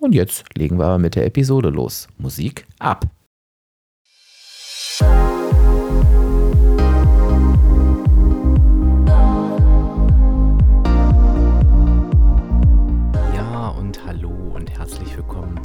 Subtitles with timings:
[0.00, 2.08] Und jetzt legen wir aber mit der Episode los.
[2.18, 3.06] Musik ab.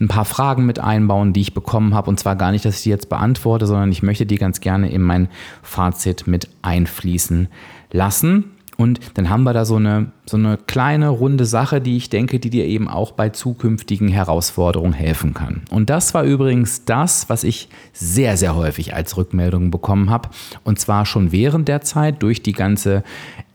[0.00, 2.08] ein paar Fragen mit einbauen, die ich bekommen habe.
[2.08, 4.90] Und zwar gar nicht, dass ich die jetzt beantworte, sondern ich möchte die ganz gerne
[4.90, 5.28] in mein
[5.62, 7.48] Fazit mit einfließen
[7.92, 8.44] lassen.
[8.80, 12.38] Und dann haben wir da so eine, so eine kleine runde Sache, die ich denke,
[12.38, 15.62] die dir eben auch bei zukünftigen Herausforderungen helfen kann.
[15.70, 20.28] Und das war übrigens das, was ich sehr, sehr häufig als Rückmeldung bekommen habe.
[20.62, 23.02] Und zwar schon während der Zeit durch die ganze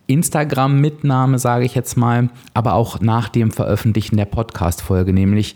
[0.08, 5.56] Instagram-Mitnahme, sage ich jetzt mal, aber auch nach dem Veröffentlichen der Podcast-Folge, nämlich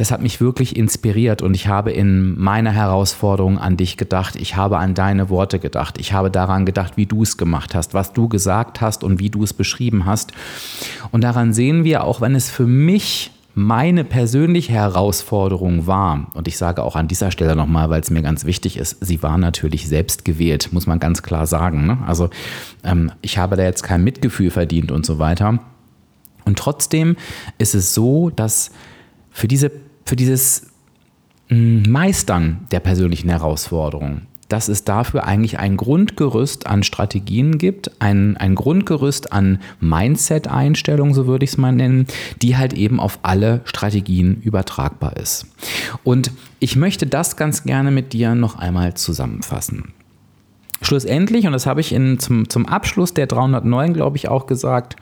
[0.00, 4.34] das hat mich wirklich inspiriert und ich habe in meiner Herausforderung an dich gedacht.
[4.34, 5.98] Ich habe an deine Worte gedacht.
[5.98, 9.28] Ich habe daran gedacht, wie du es gemacht hast, was du gesagt hast und wie
[9.28, 10.32] du es beschrieben hast.
[11.10, 16.56] Und daran sehen wir, auch wenn es für mich meine persönliche Herausforderung war, und ich
[16.56, 19.86] sage auch an dieser Stelle nochmal, weil es mir ganz wichtig ist, sie war natürlich
[19.86, 21.84] selbst gewählt, muss man ganz klar sagen.
[21.84, 21.98] Ne?
[22.06, 22.30] Also
[22.84, 25.58] ähm, ich habe da jetzt kein Mitgefühl verdient und so weiter.
[26.46, 27.16] Und trotzdem
[27.58, 28.70] ist es so, dass
[29.30, 29.70] für diese
[30.10, 30.66] für dieses
[31.50, 38.36] mm, Meistern der persönlichen Herausforderungen, dass es dafür eigentlich ein Grundgerüst an Strategien gibt, ein,
[38.36, 42.08] ein Grundgerüst an Mindset-Einstellungen, so würde ich es mal nennen,
[42.42, 45.46] die halt eben auf alle Strategien übertragbar ist.
[46.02, 49.92] Und ich möchte das ganz gerne mit dir noch einmal zusammenfassen.
[50.82, 54.96] Schlussendlich, und das habe ich in, zum, zum Abschluss der 309, glaube ich, auch gesagt,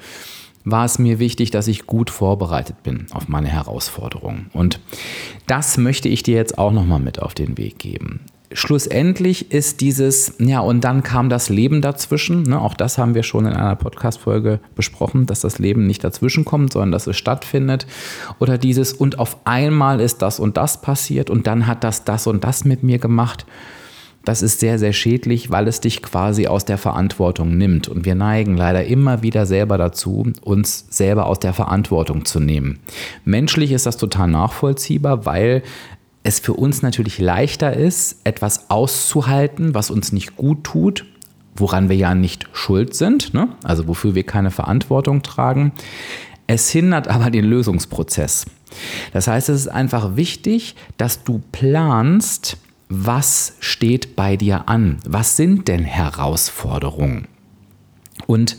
[0.71, 4.51] war es mir wichtig, dass ich gut vorbereitet bin auf meine Herausforderungen.
[4.53, 4.81] Und
[5.47, 8.21] das möchte ich dir jetzt auch nochmal mit auf den Weg geben.
[8.51, 12.45] Schlussendlich ist dieses, ja, und dann kam das Leben dazwischen.
[12.45, 16.47] Ne, auch das haben wir schon in einer Podcast-Folge besprochen, dass das Leben nicht dazwischen
[16.47, 17.87] kommt, sondern dass es stattfindet.
[18.39, 22.27] Oder dieses, und auf einmal ist das und das passiert und dann hat das das
[22.27, 23.45] und das mit mir gemacht
[24.29, 27.89] das ist sehr, sehr schädlich, weil es dich quasi aus der Verantwortung nimmt.
[27.89, 32.79] Und wir neigen leider immer wieder selber dazu, uns selber aus der Verantwortung zu nehmen.
[33.25, 35.63] Menschlich ist das total nachvollziehbar, weil
[36.25, 41.07] es für uns natürlich leichter ist, etwas auszuhalten, was uns nicht gut tut,
[41.57, 43.49] woran wir ja nicht schuld sind, ne?
[43.65, 45.73] also wofür wir keine Verantwortung tragen.
[46.47, 48.45] Es hindert aber den Lösungsprozess.
[49.15, 54.99] Das heißt, es ist einfach wichtig, dass du planst, was steht bei dir an?
[55.07, 57.29] Was sind denn Herausforderungen?
[58.27, 58.57] Und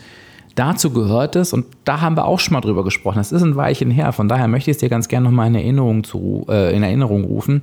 [0.55, 3.55] dazu gehört es, und da haben wir auch schon mal drüber gesprochen, das ist ein
[3.55, 6.75] Weilchen her, von daher möchte ich es dir ganz gerne nochmal in Erinnerung, zu, äh,
[6.75, 7.61] in Erinnerung rufen,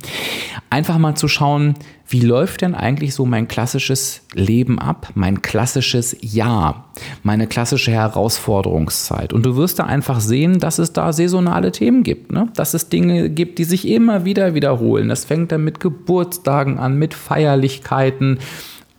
[0.69, 1.75] einfach mal zu schauen,
[2.09, 6.89] wie läuft denn eigentlich so mein klassisches Leben ab, mein klassisches Jahr,
[7.23, 9.33] meine klassische Herausforderungszeit.
[9.33, 12.49] Und du wirst da einfach sehen, dass es da saisonale Themen gibt, ne?
[12.55, 15.09] dass es Dinge gibt, die sich immer wieder wiederholen.
[15.09, 18.39] Das fängt dann mit Geburtstagen an, mit Feierlichkeiten,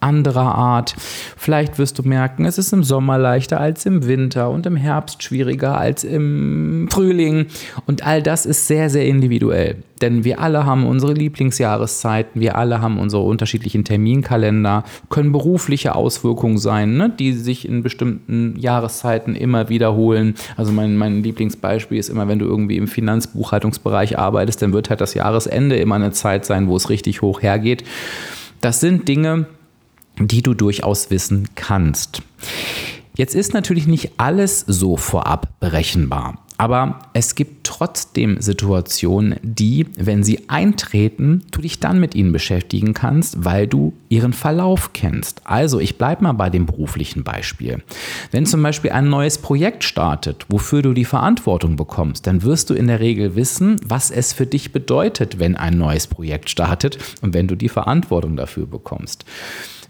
[0.01, 0.95] anderer Art.
[1.37, 5.23] Vielleicht wirst du merken, es ist im Sommer leichter als im Winter und im Herbst
[5.23, 7.47] schwieriger als im Frühling.
[7.87, 9.77] Und all das ist sehr, sehr individuell.
[10.01, 16.59] Denn wir alle haben unsere Lieblingsjahreszeiten, wir alle haben unsere unterschiedlichen Terminkalender, können berufliche Auswirkungen
[16.59, 20.35] sein, ne, die sich in bestimmten Jahreszeiten immer wiederholen.
[20.57, 25.01] Also mein, mein Lieblingsbeispiel ist immer, wenn du irgendwie im Finanzbuchhaltungsbereich arbeitest, dann wird halt
[25.01, 27.85] das Jahresende immer eine Zeit sein, wo es richtig hoch hergeht.
[28.61, 29.47] Das sind Dinge,
[30.21, 32.23] die du durchaus wissen kannst.
[33.17, 36.39] Jetzt ist natürlich nicht alles so vorab berechenbar.
[36.61, 42.95] Aber es gibt trotzdem Situationen, die, wenn sie eintreten, du dich dann mit ihnen beschäftigen
[42.95, 45.41] kannst, weil du ihren Verlauf kennst.
[45.45, 47.83] Also ich bleibe mal bei dem beruflichen Beispiel.
[48.33, 52.75] Wenn zum Beispiel ein neues Projekt startet, wofür du die Verantwortung bekommst, dann wirst du
[52.75, 57.35] in der Regel wissen, was es für dich bedeutet, wenn ein neues Projekt startet und
[57.35, 59.25] wenn du die Verantwortung dafür bekommst.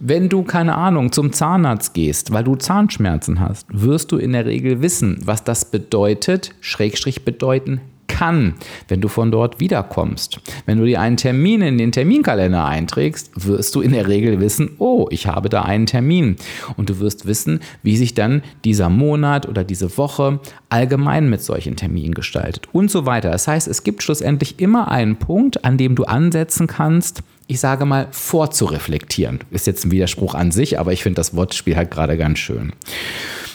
[0.01, 4.47] Wenn du, keine Ahnung, zum Zahnarzt gehst, weil du Zahnschmerzen hast, wirst du in der
[4.47, 8.55] Regel wissen, was das bedeutet, Schrägstrich bedeuten kann,
[8.87, 10.41] wenn du von dort wiederkommst.
[10.67, 14.71] Wenn du dir einen Termin in den Terminkalender einträgst, wirst du in der Regel wissen,
[14.79, 16.37] oh, ich habe da einen Termin.
[16.77, 21.75] Und du wirst wissen, wie sich dann dieser Monat oder diese Woche allgemein mit solchen
[21.75, 23.31] Terminen gestaltet und so weiter.
[23.31, 27.87] Das heißt, es gibt schlussendlich immer einen Punkt, an dem du ansetzen kannst, ich sage
[27.87, 29.41] mal, vorzureflektieren.
[29.51, 32.73] Ist jetzt ein Widerspruch an sich, aber ich finde das Wortspiel halt gerade ganz schön.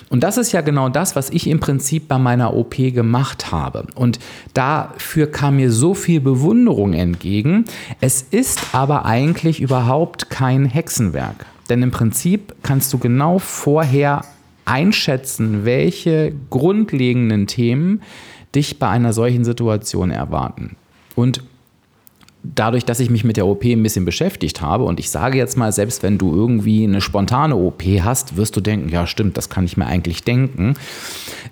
[0.10, 3.88] Und das ist ja genau das, was ich im Prinzip bei meiner OP gemacht habe.
[3.96, 4.20] Und
[4.54, 7.66] dafür kam mir so viel Bewunderung entgegen.
[8.02, 11.46] Es ist aber eigentlich überhaupt kein Hexenwerk.
[11.70, 14.24] Denn im Prinzip kannst du genau vorher
[14.66, 18.02] einschätzen, welche grundlegenden Themen
[18.56, 20.76] dich bei einer solchen Situation erwarten.
[21.16, 21.44] Und
[22.44, 25.58] dadurch, dass ich mich mit der OP ein bisschen beschäftigt habe und ich sage jetzt
[25.58, 29.50] mal, selbst wenn du irgendwie eine spontane OP hast, wirst du denken, ja stimmt, das
[29.50, 30.76] kann ich mir eigentlich denken,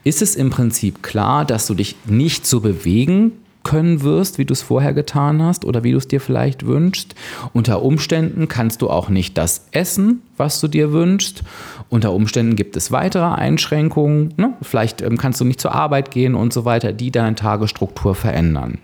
[0.04, 3.32] ist es im Prinzip klar, dass du dich nicht so bewegen
[3.64, 7.16] können wirst, wie du es vorher getan hast oder wie du es dir vielleicht wünschst.
[7.54, 11.44] Unter Umständen kannst du auch nicht das essen, was du dir wünschst.
[11.90, 14.34] Unter Umständen gibt es weitere Einschränkungen.
[14.38, 14.54] Ne?
[14.62, 18.80] Vielleicht ähm, kannst du nicht zur Arbeit gehen und so weiter, die deine Tagesstruktur verändern.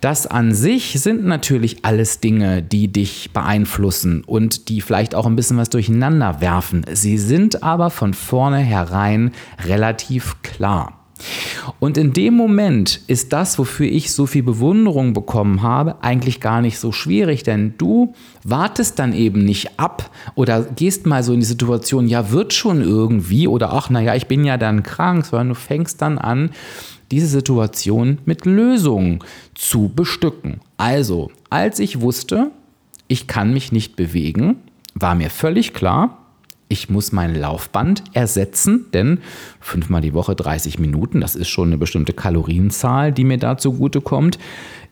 [0.00, 5.36] Das an sich sind natürlich alles Dinge, die dich beeinflussen und die vielleicht auch ein
[5.36, 6.84] bisschen was durcheinander werfen.
[6.92, 9.32] Sie sind aber von vornherein
[9.66, 11.01] relativ klar.
[11.78, 16.60] Und in dem Moment ist das, wofür ich so viel Bewunderung bekommen habe, eigentlich gar
[16.60, 18.14] nicht so schwierig, denn du
[18.44, 22.80] wartest dann eben nicht ab oder gehst mal so in die Situation, ja, wird schon
[22.80, 26.50] irgendwie oder ach, naja, ich bin ja dann krank, sondern du fängst dann an,
[27.10, 29.20] diese Situation mit Lösungen
[29.54, 30.60] zu bestücken.
[30.78, 32.50] Also, als ich wusste,
[33.06, 34.56] ich kann mich nicht bewegen,
[34.94, 36.21] war mir völlig klar,
[36.72, 39.18] ich muss mein Laufband ersetzen, denn
[39.60, 44.00] fünfmal die Woche 30 Minuten, das ist schon eine bestimmte Kalorienzahl, die mir da zugute
[44.00, 44.38] kommt.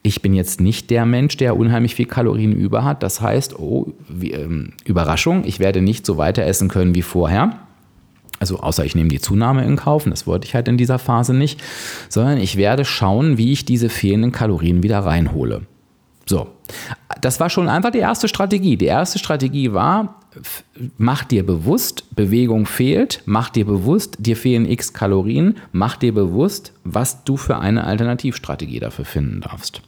[0.02, 3.02] Ich bin jetzt nicht der Mensch, der unheimlich viel Kalorien über hat.
[3.02, 7.58] Das heißt, oh, wie, ähm, Überraschung, ich werde nicht so weiter essen können wie vorher.
[8.38, 11.32] Also außer ich nehme die Zunahme in Kauf, das wollte ich halt in dieser Phase
[11.34, 11.62] nicht,
[12.10, 15.62] sondern ich werde schauen, wie ich diese fehlenden Kalorien wieder reinhole.
[16.26, 16.46] So,
[17.20, 18.76] das war schon einfach die erste Strategie.
[18.76, 20.19] Die erste Strategie war,
[20.98, 26.72] mach dir bewusst, Bewegung fehlt, mach dir bewusst, dir fehlen x Kalorien, mach dir bewusst,
[26.84, 29.82] was du für eine Alternativstrategie dafür finden darfst.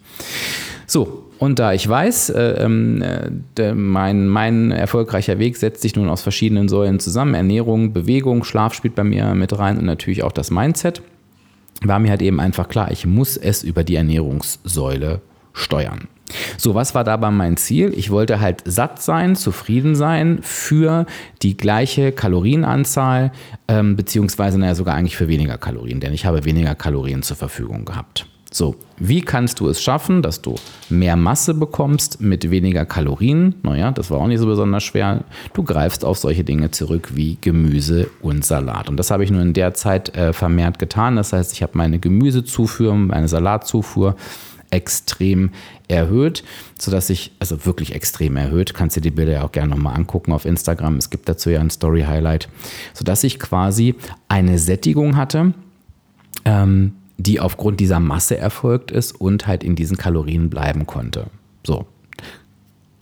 [0.87, 3.03] So, und da ich weiß, äh, ähm,
[3.57, 8.75] äh, mein, mein erfolgreicher Weg setzt sich nun aus verschiedenen Säulen zusammen, Ernährung, Bewegung, Schlaf
[8.75, 11.03] spielt bei mir mit rein und natürlich auch das Mindset,
[11.83, 15.21] war mir halt eben einfach klar, ich muss es über die Ernährungssäule
[15.53, 16.09] steuern.
[16.57, 17.93] So, was war dabei mein Ziel?
[17.97, 21.07] Ich wollte halt satt sein, zufrieden sein für
[21.43, 23.33] die gleiche Kalorienanzahl,
[23.69, 27.85] ähm, beziehungsweise naja, sogar eigentlich für weniger Kalorien, denn ich habe weniger Kalorien zur Verfügung
[27.85, 28.27] gehabt.
[28.55, 30.57] So, wie kannst du es schaffen, dass du
[30.91, 33.55] mehr Masse bekommst mit weniger Kalorien?
[33.63, 35.25] Naja, das war auch nicht so besonders schwer.
[35.55, 38.91] Du greifst auf solche Dinge zurück wie Gemüse und Salat.
[38.91, 41.17] Und das habe ich nur in der Zeit äh, vermehrt getan.
[41.17, 44.17] Das heißt, ich habe meine Gemüsezufuhr, meine Salatzufuhr
[44.73, 45.51] extrem
[45.87, 46.43] erhöht,
[46.79, 50.33] sodass ich, also wirklich extrem erhöht, kannst du die Bilder ja auch gerne nochmal angucken
[50.33, 50.97] auf Instagram.
[50.97, 52.49] Es gibt dazu ja ein Story-Highlight,
[52.95, 53.95] sodass ich quasi
[54.29, 55.55] eine Sättigung hatte.
[56.45, 61.27] Ähm, die aufgrund dieser Masse erfolgt ist und halt in diesen Kalorien bleiben konnte.
[61.65, 61.87] So.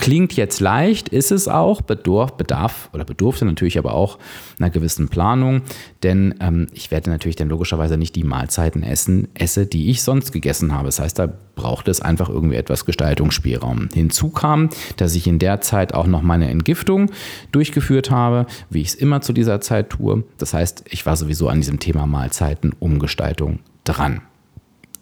[0.01, 4.19] Klingt jetzt leicht, ist es auch, bedarf, bedarf oder bedurfte natürlich aber auch
[4.59, 5.61] einer gewissen Planung,
[6.03, 10.33] denn ähm, ich werde natürlich dann logischerweise nicht die Mahlzeiten essen, esse, die ich sonst
[10.33, 10.87] gegessen habe.
[10.87, 13.91] Das heißt, da braucht es einfach irgendwie etwas Gestaltungsspielraum.
[13.93, 17.11] Hinzu kam, dass ich in der Zeit auch noch meine Entgiftung
[17.53, 20.25] durchgeführt habe, wie ich es immer zu dieser Zeit tue.
[20.39, 24.23] Das heißt, ich war sowieso an diesem Thema Mahlzeiten, Umgestaltung dran.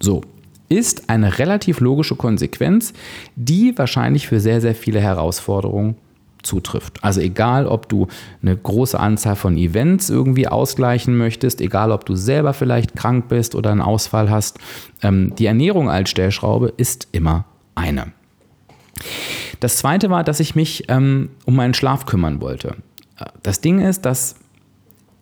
[0.01, 0.23] So,
[0.69, 2.93] ist eine relativ logische Konsequenz,
[3.37, 5.97] die wahrscheinlich für sehr, sehr viele Herausforderungen
[6.43, 7.03] zutrifft.
[7.03, 8.07] Also egal, ob du
[8.43, 13.55] eine große Anzahl von Events irgendwie ausgleichen möchtest, egal, ob du selber vielleicht krank bist
[13.55, 14.59] oder einen Ausfall hast,
[15.03, 17.45] ähm, die Ernährung als Stellschraube ist immer
[17.75, 18.13] eine.
[19.61, 22.77] Das zweite war, dass ich mich ähm, um meinen Schlaf kümmern wollte.
[23.43, 24.37] Das Ding ist, dass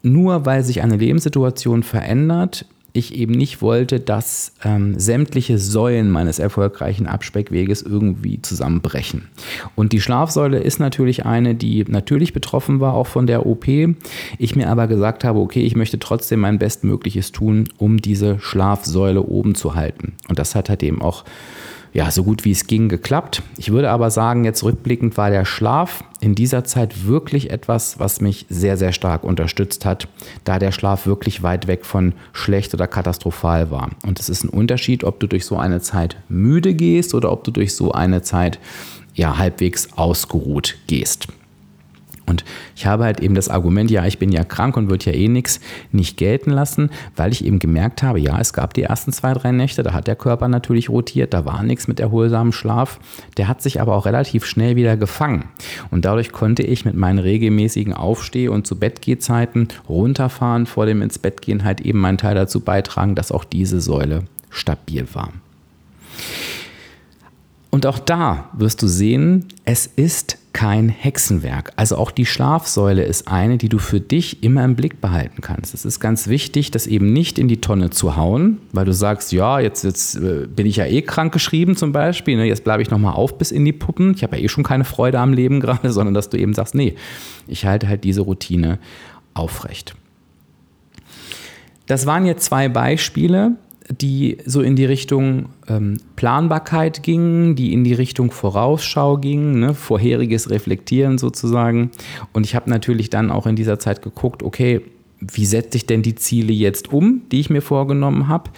[0.02, 6.38] nur weil sich eine Lebenssituation verändert, ich eben nicht wollte, dass ähm, sämtliche Säulen meines
[6.38, 9.28] erfolgreichen Abspeckweges irgendwie zusammenbrechen.
[9.74, 13.66] Und die Schlafsäule ist natürlich eine, die natürlich betroffen war, auch von der OP.
[14.38, 19.22] Ich mir aber gesagt habe, okay, ich möchte trotzdem mein Bestmögliches tun, um diese Schlafsäule
[19.22, 20.14] oben zu halten.
[20.28, 21.24] Und das hat halt eben auch
[21.96, 23.42] ja, so gut wie es ging geklappt.
[23.56, 28.20] Ich würde aber sagen, jetzt rückblickend war der Schlaf in dieser Zeit wirklich etwas, was
[28.20, 30.06] mich sehr, sehr stark unterstützt hat,
[30.44, 33.92] da der Schlaf wirklich weit weg von schlecht oder katastrophal war.
[34.04, 37.44] Und es ist ein Unterschied, ob du durch so eine Zeit müde gehst oder ob
[37.44, 38.58] du durch so eine Zeit
[39.14, 41.28] ja halbwegs ausgeruht gehst.
[42.26, 45.12] Und ich habe halt eben das Argument, ja, ich bin ja krank und wird ja
[45.12, 45.60] eh nichts,
[45.92, 49.52] nicht gelten lassen, weil ich eben gemerkt habe, ja, es gab die ersten zwei, drei
[49.52, 52.98] Nächte, da hat der Körper natürlich rotiert, da war nichts mit erholsamem Schlaf.
[53.36, 55.44] Der hat sich aber auch relativ schnell wieder gefangen.
[55.90, 61.18] Und dadurch konnte ich mit meinen regelmäßigen Aufsteh- und zu Bettgehzeiten runterfahren, vor dem ins
[61.18, 65.32] Bett gehen, halt eben meinen Teil dazu beitragen, dass auch diese Säule stabil war.
[67.70, 71.74] Und auch da wirst du sehen, es ist kein Hexenwerk.
[71.76, 75.74] Also auch die Schlafsäule ist eine, die du für dich immer im Blick behalten kannst.
[75.74, 79.32] Es ist ganz wichtig, das eben nicht in die Tonne zu hauen, weil du sagst,
[79.32, 82.80] ja, jetzt, jetzt äh, bin ich ja eh krank geschrieben zum Beispiel, ne, jetzt bleibe
[82.80, 84.14] ich nochmal auf bis in die Puppen.
[84.14, 86.74] Ich habe ja eh schon keine Freude am Leben gerade, sondern dass du eben sagst,
[86.74, 86.94] nee,
[87.46, 88.78] ich halte halt diese Routine
[89.34, 89.94] aufrecht.
[91.86, 93.56] Das waren jetzt zwei Beispiele,
[93.90, 99.74] die so in die Richtung ähm, Planbarkeit gingen, die in die Richtung Vorausschau gingen, ne,
[99.74, 101.90] vorheriges Reflektieren sozusagen.
[102.32, 104.80] Und ich habe natürlich dann auch in dieser Zeit geguckt, okay,
[105.20, 108.50] wie setze ich denn die Ziele jetzt um, die ich mir vorgenommen habe?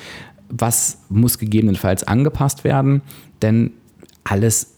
[0.49, 3.03] Was muss gegebenenfalls angepasst werden?
[3.43, 3.73] Denn
[4.25, 4.75] alles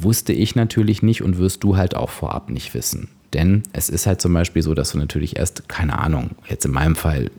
[0.00, 3.08] wusste ich natürlich nicht und wirst du halt auch vorab nicht wissen.
[3.32, 6.72] Denn es ist halt zum Beispiel so, dass du natürlich erst, keine Ahnung, jetzt in
[6.72, 7.30] meinem Fall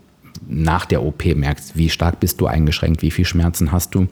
[0.47, 4.07] nach der OP merkst, wie stark bist du eingeschränkt, wie viel Schmerzen hast du.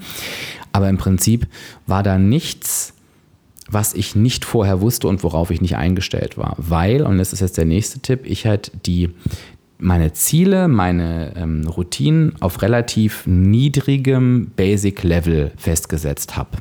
[0.71, 1.47] Aber im Prinzip
[1.87, 2.93] war da nichts,
[3.69, 6.55] was ich nicht vorher wusste und worauf ich nicht eingestellt war.
[6.57, 9.09] Weil, und das ist jetzt der nächste Tipp, ich halt die,
[9.77, 16.57] meine Ziele, meine ähm, Routinen auf relativ niedrigem Basic-Level festgesetzt habe.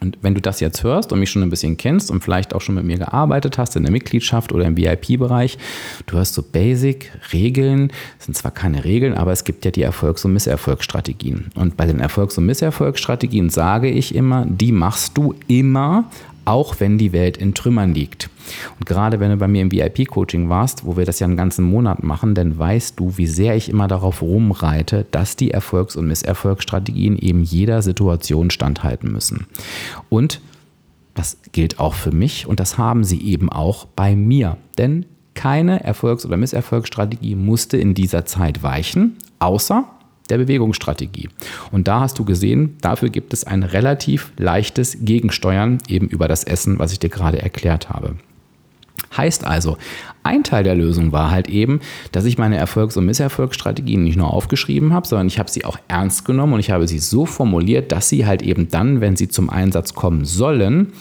[0.00, 2.60] Und wenn du das jetzt hörst und mich schon ein bisschen kennst und vielleicht auch
[2.60, 5.58] schon mit mir gearbeitet hast in der Mitgliedschaft oder im VIP-Bereich,
[6.06, 10.32] du hast so Basic-Regeln, sind zwar keine Regeln, aber es gibt ja die Erfolgs- und
[10.32, 11.50] Misserfolgsstrategien.
[11.54, 16.10] Und bei den Erfolgs- und Misserfolgsstrategien sage ich immer, die machst du immer
[16.48, 18.30] auch wenn die Welt in Trümmern liegt.
[18.78, 21.64] Und gerade wenn du bei mir im VIP-Coaching warst, wo wir das ja einen ganzen
[21.64, 26.08] Monat machen, dann weißt du, wie sehr ich immer darauf rumreite, dass die Erfolgs- und
[26.08, 29.46] Misserfolgsstrategien eben jeder Situation standhalten müssen.
[30.08, 30.40] Und
[31.14, 34.56] das gilt auch für mich und das haben sie eben auch bei mir.
[34.78, 39.84] Denn keine Erfolgs- oder Misserfolgsstrategie musste in dieser Zeit weichen, außer
[40.30, 41.28] der Bewegungsstrategie.
[41.70, 46.44] Und da hast du gesehen, dafür gibt es ein relativ leichtes Gegensteuern eben über das
[46.44, 48.16] Essen, was ich dir gerade erklärt habe.
[49.16, 49.78] Heißt also,
[50.22, 51.80] ein Teil der Lösung war halt eben,
[52.12, 55.78] dass ich meine Erfolgs- und Misserfolgsstrategien nicht nur aufgeschrieben habe, sondern ich habe sie auch
[55.88, 59.28] ernst genommen und ich habe sie so formuliert, dass sie halt eben dann, wenn sie
[59.28, 60.92] zum Einsatz kommen sollen,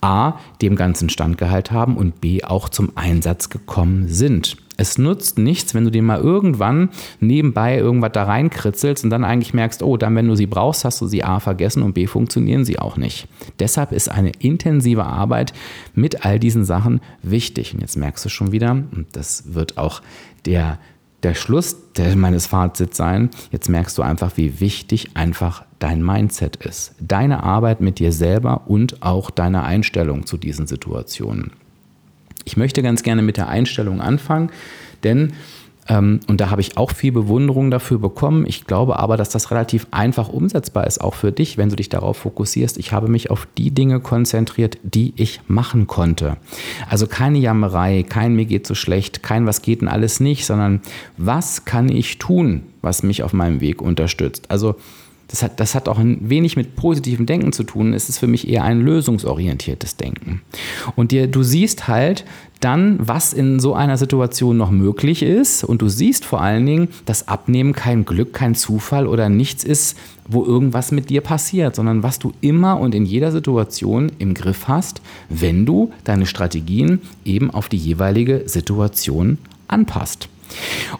[0.00, 4.56] A, dem Ganzen Standgehalt haben und B, auch zum Einsatz gekommen sind.
[4.80, 6.88] Es nutzt nichts, wenn du dir mal irgendwann
[7.20, 11.02] nebenbei irgendwas da reinkritzelst und dann eigentlich merkst, oh, dann, wenn du sie brauchst, hast
[11.02, 13.28] du sie A vergessen und B funktionieren sie auch nicht.
[13.58, 15.52] Deshalb ist eine intensive Arbeit
[15.94, 17.74] mit all diesen Sachen wichtig.
[17.74, 20.00] Und jetzt merkst du schon wieder, und das wird auch
[20.46, 20.78] der
[21.22, 21.76] der Schluss
[22.16, 26.94] meines Fazits sein, jetzt merkst du einfach, wie wichtig einfach dein Mindset ist.
[26.98, 31.52] Deine Arbeit mit dir selber und auch deine Einstellung zu diesen Situationen.
[32.44, 34.50] Ich möchte ganz gerne mit der Einstellung anfangen,
[35.04, 35.32] denn
[35.90, 38.44] ähm, und da habe ich auch viel Bewunderung dafür bekommen.
[38.46, 41.88] Ich glaube aber, dass das relativ einfach umsetzbar ist, auch für dich, wenn du dich
[41.88, 42.78] darauf fokussierst.
[42.78, 46.36] Ich habe mich auf die Dinge konzentriert, die ich machen konnte.
[46.88, 50.80] Also keine Jammerei, kein mir geht so schlecht, kein was geht denn alles nicht, sondern
[51.16, 54.50] was kann ich tun, was mich auf meinem Weg unterstützt.
[54.50, 54.76] Also
[55.30, 57.94] das hat, das hat auch ein wenig mit positivem Denken zu tun.
[57.94, 60.42] Es ist für mich eher ein lösungsorientiertes Denken.
[60.96, 62.24] Und dir, du siehst halt
[62.58, 65.64] dann, was in so einer Situation noch möglich ist.
[65.64, 69.96] Und du siehst vor allen Dingen, dass Abnehmen kein Glück, kein Zufall oder nichts ist,
[70.28, 74.68] wo irgendwas mit dir passiert, sondern was du immer und in jeder Situation im Griff
[74.68, 80.28] hast, wenn du deine Strategien eben auf die jeweilige Situation anpasst.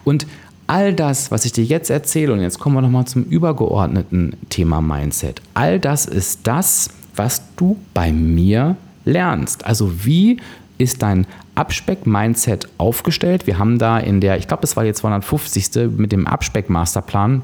[0.03, 0.25] Und
[0.71, 4.79] all das, was ich dir jetzt erzähle, und jetzt kommen wir nochmal zum übergeordneten Thema
[4.79, 9.65] Mindset, all das ist das, was du bei mir lernst.
[9.65, 10.37] Also wie
[10.77, 13.47] ist dein Abspeck-Mindset aufgestellt?
[13.47, 15.91] Wir haben da in der, ich glaube, das war jetzt 250.
[15.97, 17.41] mit dem Abspeck-Masterplan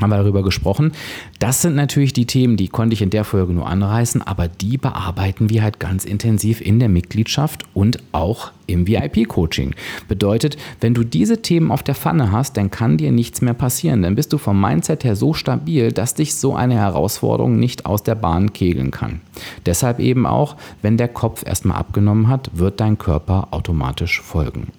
[0.00, 0.92] haben wir darüber gesprochen.
[1.38, 4.76] Das sind natürlich die Themen, die konnte ich in der Folge nur anreißen, aber die
[4.76, 9.74] bearbeiten wir halt ganz intensiv in der Mitgliedschaft und auch im VIP-Coaching.
[10.08, 14.02] Bedeutet, wenn du diese Themen auf der Pfanne hast, dann kann dir nichts mehr passieren.
[14.02, 18.02] Dann bist du vom Mindset her so stabil, dass dich so eine Herausforderung nicht aus
[18.02, 19.20] der Bahn kegeln kann.
[19.64, 24.72] Deshalb eben auch, wenn der Kopf erstmal abgenommen hat, wird dein Körper automatisch folgen.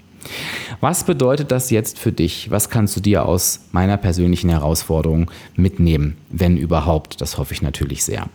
[0.80, 2.52] Was bedeutet das jetzt für dich?
[2.52, 7.20] Was kannst du dir aus meiner persönlichen Herausforderung mitnehmen, wenn überhaupt?
[7.20, 8.28] Das hoffe ich natürlich sehr.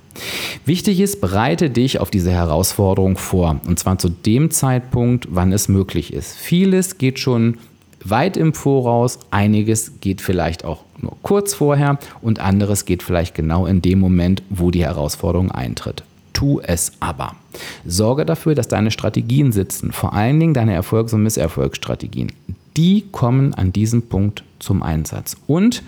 [0.67, 3.61] Wichtig ist, bereite dich auf diese Herausforderung vor.
[3.67, 6.37] Und zwar zu dem Zeitpunkt, wann es möglich ist.
[6.37, 7.59] Vieles geht schon
[8.05, 13.67] weit im Voraus, einiges geht vielleicht auch nur kurz vorher und anderes geht vielleicht genau
[13.67, 16.03] in dem Moment, wo die Herausforderung eintritt.
[16.33, 17.37] Tu es aber.
[17.85, 22.33] Sorge dafür, dass deine Strategien sitzen, vor allen Dingen deine Erfolgs- und Misserfolgsstrategien.
[22.77, 25.37] Die kommen an diesem Punkt zum Einsatz.
[25.47, 25.83] Und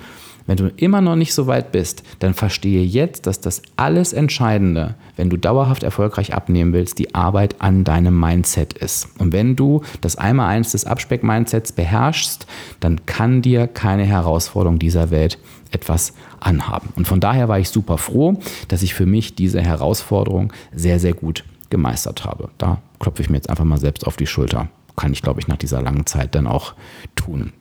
[0.46, 4.94] wenn du immer noch nicht so weit bist, dann verstehe jetzt, dass das alles Entscheidende,
[5.16, 9.08] wenn du dauerhaft erfolgreich abnehmen willst, die Arbeit an deinem Mindset ist.
[9.18, 12.46] Und wenn du das Einmal-Eins des Abspeck-Mindsets beherrschst,
[12.80, 15.38] dann kann dir keine Herausforderung dieser Welt
[15.70, 16.90] etwas anhaben.
[16.96, 21.14] Und von daher war ich super froh, dass ich für mich diese Herausforderung sehr, sehr
[21.14, 22.50] gut gemeistert habe.
[22.58, 24.68] Da klopfe ich mir jetzt einfach mal selbst auf die Schulter.
[24.96, 26.74] Kann ich, glaube ich, nach dieser langen Zeit dann auch
[27.16, 27.52] tun.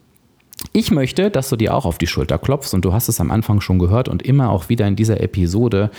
[0.72, 3.30] Ich möchte, dass du dir auch auf die Schulter klopfst und du hast es am
[3.30, 5.90] Anfang schon gehört und immer auch wieder in dieser Episode.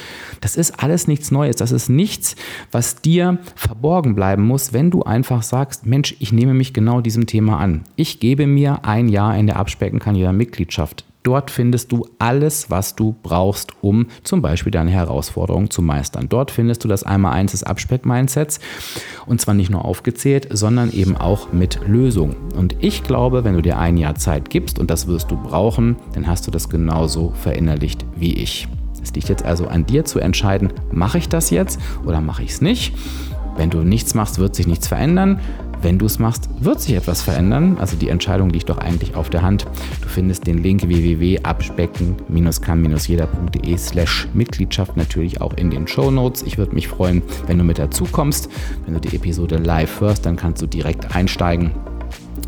[0.41, 1.55] Das ist alles nichts Neues.
[1.57, 2.35] Das ist nichts,
[2.71, 7.25] was dir verborgen bleiben muss, wenn du einfach sagst, Mensch, ich nehme mich genau diesem
[7.27, 7.83] Thema an.
[7.95, 13.71] Ich gebe mir ein Jahr in der Abspeckenkandidat-Mitgliedschaft Dort findest du alles, was du brauchst,
[13.81, 16.29] um zum Beispiel deine Herausforderungen zu meistern.
[16.29, 18.59] Dort findest du das Einmal-Eins des Abspeck-Mindsets
[19.25, 22.35] und zwar nicht nur aufgezählt, sondern eben auch mit Lösungen.
[22.55, 25.95] Und ich glaube, wenn du dir ein Jahr Zeit gibst und das wirst du brauchen,
[26.13, 28.67] dann hast du das genauso verinnerlicht wie ich.
[29.01, 32.51] Es liegt jetzt also an dir zu entscheiden, mache ich das jetzt oder mache ich
[32.51, 32.93] es nicht.
[33.57, 35.39] Wenn du nichts machst, wird sich nichts verändern.
[35.81, 37.77] Wenn du es machst, wird sich etwas verändern.
[37.79, 39.65] Also die Entscheidung liegt doch eigentlich auf der Hand.
[40.01, 46.43] Du findest den Link www.abspecken-kann-jeder.de slash Mitgliedschaft natürlich auch in den Show Notes.
[46.43, 48.49] Ich würde mich freuen, wenn du mit dazu kommst.
[48.85, 51.71] Wenn du die Episode live hörst, dann kannst du direkt einsteigen.